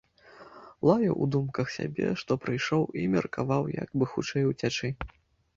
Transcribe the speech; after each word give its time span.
Лаяў 0.89 1.15
у 1.25 1.27
думках 1.35 1.67
сябе, 1.77 2.07
што 2.21 2.37
прыйшоў, 2.45 2.81
і 3.03 3.05
меркаваў, 3.17 3.63
як 3.83 3.89
бы 4.01 4.11
хутчэй 4.15 4.49
уцячы. 4.55 4.95